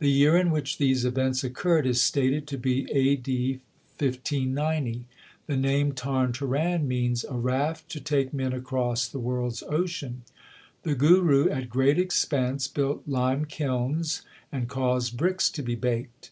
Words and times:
The 0.00 0.10
year 0.10 0.36
in 0.36 0.50
which 0.50 0.76
these 0.76 1.06
events 1.06 1.42
occurred 1.42 1.86
is 1.86 1.98
stated 2.02 2.46
to 2.48 2.58
be 2.58 2.86
A. 2.94 3.16
D. 3.16 3.58
1590. 3.96 5.06
The 5.46 5.56
name 5.56 5.92
Tarn 5.92 6.32
Taran 6.34 6.84
means 6.84 7.24
a 7.24 7.38
raft 7.38 7.88
to 7.92 7.98
take 7.98 8.34
men 8.34 8.52
across 8.52 9.08
the 9.08 9.18
world 9.18 9.52
s 9.54 9.62
ocean. 9.66 10.24
The 10.82 10.94
Guru, 10.94 11.48
at 11.48 11.70
great 11.70 11.98
expense, 11.98 12.68
built 12.68 13.04
lime 13.08 13.46
kilns 13.46 14.20
and 14.52 14.68
caused 14.68 15.16
bricks 15.16 15.48
to 15.52 15.62
be 15.62 15.74
baked. 15.74 16.30